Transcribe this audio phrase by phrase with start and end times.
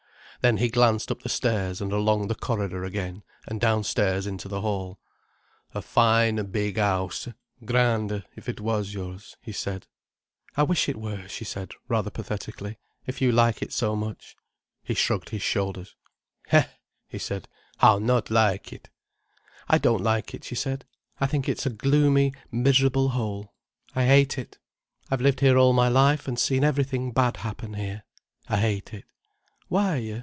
[0.41, 4.61] Then he glanced up the stairs and along the corridor again, and downstairs into the
[4.61, 4.97] hall.
[5.75, 7.27] "A fine big house.
[7.63, 9.85] Grand if it was yours," he said.
[10.57, 14.35] "I wish it were," she said rather pathetically, "if you like it so much."
[14.81, 15.95] He shrugged his shoulders.
[16.49, 16.69] "Hé!"
[17.07, 17.47] he said.
[17.77, 18.89] "How not like it!"
[19.69, 20.85] "I don't like it," she said.
[21.19, 23.53] "I think it's a gloomy miserable hole.
[23.95, 24.57] I hate it.
[25.11, 28.05] I've lived here all my life and seen everything bad happen here.
[28.49, 29.05] I hate it."
[29.67, 30.19] "Why?"